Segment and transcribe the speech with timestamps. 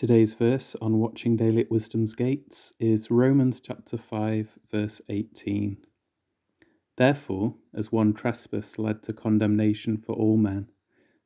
[0.00, 5.76] Today's verse on Watching Daily at Wisdom's Gates is Romans chapter 5, verse 18.
[6.96, 10.70] Therefore, as one trespass led to condemnation for all men,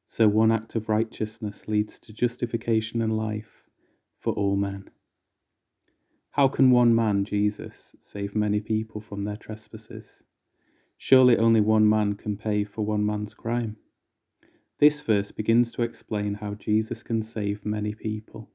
[0.04, 3.62] so one act of righteousness leads to justification and life
[4.18, 4.90] for all men.
[6.30, 10.24] How can one man, Jesus, save many people from their trespasses?
[10.96, 13.76] Surely only one man can pay for one man's crime.
[14.80, 18.50] This verse begins to explain how Jesus can save many people.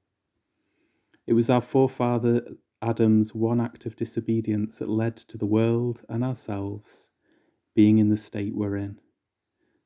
[1.30, 2.42] It was our forefather
[2.82, 7.12] Adam's one act of disobedience that led to the world and ourselves
[7.76, 9.00] being in the state we're in.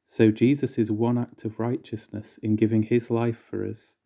[0.05, 3.97] So Jesus' one act of righteousness in giving his life for us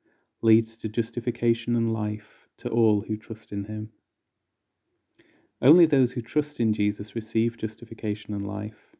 [0.41, 3.91] leads to justification and life to all who trust in him.
[5.62, 8.96] Only those who trust in Jesus receive justification and life,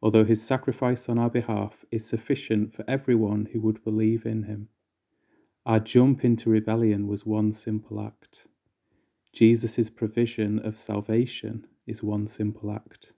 [0.00, 4.70] although his sacrifice on our behalf is sufficient for everyone who would believe in him.
[5.66, 8.46] Our jump into rebellion was one simple act.
[9.32, 13.14] Jesus' provision of salvation is one simple act.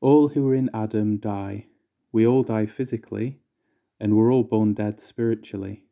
[0.00, 1.66] All who are in Adam die.
[2.12, 3.40] We all die physically,
[3.98, 5.82] and we're all born dead spiritually.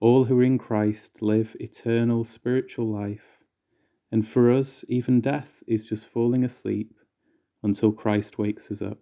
[0.00, 3.44] All who are in Christ live eternal spiritual life,
[4.10, 6.94] and for us, even death is just falling asleep
[7.62, 9.00] until Christ wakes us up.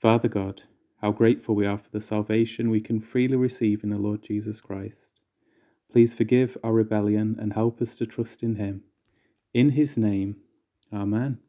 [0.00, 0.64] Father God,
[1.04, 4.62] how grateful we are for the salvation we can freely receive in the Lord Jesus
[4.62, 5.12] Christ.
[5.92, 8.84] Please forgive our rebellion and help us to trust in Him.
[9.52, 10.36] In His name,
[10.90, 11.40] Amen.